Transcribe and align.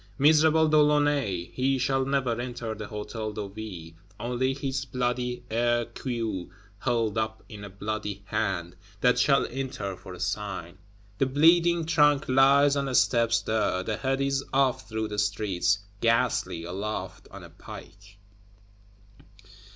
Miserable 0.17 0.67
De 0.67 0.77
Launay! 0.81 1.51
He 1.51 1.77
shall 1.77 2.03
never 2.05 2.41
enter 2.41 2.73
the 2.73 2.87
Hôtel 2.87 3.35
de 3.35 3.47
Ville; 3.49 3.93
only 4.19 4.55
his 4.55 4.83
"bloody 4.83 5.43
hair 5.51 5.85
queue, 5.85 6.49
held 6.79 7.19
up 7.19 7.43
in 7.47 7.63
a 7.63 7.69
bloody 7.69 8.23
hand"; 8.25 8.75
that 9.01 9.19
shall 9.19 9.45
enter, 9.51 9.95
for 9.95 10.15
a 10.15 10.19
sign. 10.19 10.79
The 11.19 11.27
bleeding 11.27 11.85
trunk 11.85 12.27
lies 12.27 12.75
on 12.75 12.85
the 12.85 12.95
steps 12.95 13.41
there; 13.41 13.83
the 13.83 13.97
head 13.97 14.21
is 14.21 14.43
off 14.51 14.89
through 14.89 15.09
the 15.09 15.19
streets, 15.19 15.77
ghastly, 15.99 16.63
aloft 16.63 17.27
on 17.29 17.43
a 17.43 17.51
pike. 17.51 18.17